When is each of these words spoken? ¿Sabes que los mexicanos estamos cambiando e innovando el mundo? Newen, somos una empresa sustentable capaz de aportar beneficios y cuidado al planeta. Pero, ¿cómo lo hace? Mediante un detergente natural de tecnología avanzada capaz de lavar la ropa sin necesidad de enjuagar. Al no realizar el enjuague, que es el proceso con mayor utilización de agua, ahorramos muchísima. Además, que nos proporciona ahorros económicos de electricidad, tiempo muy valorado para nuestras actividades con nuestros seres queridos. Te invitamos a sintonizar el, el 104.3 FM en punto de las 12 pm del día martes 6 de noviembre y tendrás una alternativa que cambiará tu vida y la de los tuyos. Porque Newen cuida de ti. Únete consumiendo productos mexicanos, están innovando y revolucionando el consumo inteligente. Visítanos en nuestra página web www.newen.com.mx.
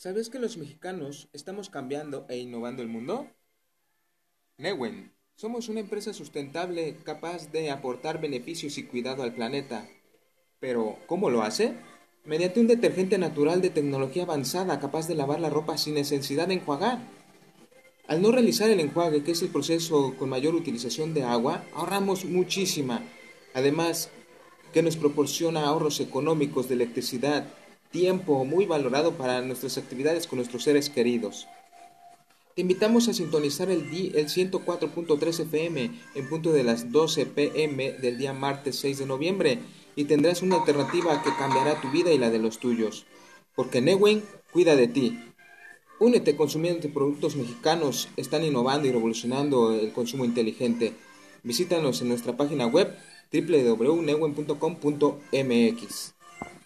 ¿Sabes 0.00 0.30
que 0.30 0.38
los 0.38 0.56
mexicanos 0.56 1.28
estamos 1.34 1.68
cambiando 1.68 2.24
e 2.30 2.38
innovando 2.38 2.80
el 2.80 2.88
mundo? 2.88 3.28
Newen, 4.56 5.12
somos 5.34 5.68
una 5.68 5.80
empresa 5.80 6.14
sustentable 6.14 6.96
capaz 7.04 7.52
de 7.52 7.70
aportar 7.70 8.18
beneficios 8.18 8.78
y 8.78 8.84
cuidado 8.84 9.22
al 9.22 9.34
planeta. 9.34 9.86
Pero, 10.58 10.96
¿cómo 11.06 11.28
lo 11.28 11.42
hace? 11.42 11.74
Mediante 12.24 12.60
un 12.60 12.66
detergente 12.66 13.18
natural 13.18 13.60
de 13.60 13.68
tecnología 13.68 14.22
avanzada 14.22 14.80
capaz 14.80 15.06
de 15.06 15.16
lavar 15.16 15.38
la 15.38 15.50
ropa 15.50 15.76
sin 15.76 15.96
necesidad 15.96 16.48
de 16.48 16.54
enjuagar. 16.54 16.98
Al 18.08 18.22
no 18.22 18.32
realizar 18.32 18.70
el 18.70 18.80
enjuague, 18.80 19.22
que 19.22 19.32
es 19.32 19.42
el 19.42 19.50
proceso 19.50 20.14
con 20.18 20.30
mayor 20.30 20.54
utilización 20.54 21.12
de 21.12 21.24
agua, 21.24 21.62
ahorramos 21.74 22.24
muchísima. 22.24 23.04
Además, 23.52 24.08
que 24.72 24.82
nos 24.82 24.96
proporciona 24.96 25.66
ahorros 25.66 26.00
económicos 26.00 26.68
de 26.68 26.76
electricidad, 26.76 27.52
tiempo 27.90 28.44
muy 28.44 28.66
valorado 28.66 29.12
para 29.12 29.40
nuestras 29.42 29.78
actividades 29.78 30.26
con 30.26 30.38
nuestros 30.38 30.64
seres 30.64 30.90
queridos. 30.90 31.46
Te 32.54 32.62
invitamos 32.62 33.08
a 33.08 33.14
sintonizar 33.14 33.70
el, 33.70 33.82
el 34.14 34.26
104.3 34.26 35.40
FM 35.40 35.90
en 36.14 36.28
punto 36.28 36.52
de 36.52 36.64
las 36.64 36.92
12 36.92 37.26
pm 37.26 37.92
del 37.92 38.18
día 38.18 38.32
martes 38.32 38.76
6 38.76 38.98
de 38.98 39.06
noviembre 39.06 39.58
y 39.96 40.04
tendrás 40.04 40.42
una 40.42 40.56
alternativa 40.56 41.22
que 41.22 41.30
cambiará 41.38 41.80
tu 41.80 41.90
vida 41.90 42.12
y 42.12 42.18
la 42.18 42.30
de 42.30 42.38
los 42.38 42.58
tuyos. 42.58 43.06
Porque 43.54 43.80
Newen 43.80 44.22
cuida 44.52 44.76
de 44.76 44.88
ti. 44.88 45.18
Únete 45.98 46.36
consumiendo 46.36 46.86
productos 46.88 47.36
mexicanos, 47.36 48.08
están 48.16 48.44
innovando 48.44 48.88
y 48.88 48.92
revolucionando 48.92 49.72
el 49.72 49.92
consumo 49.92 50.24
inteligente. 50.24 50.94
Visítanos 51.42 52.02
en 52.02 52.08
nuestra 52.08 52.36
página 52.36 52.66
web 52.66 52.94
www.newen.com.mx. 53.32 56.19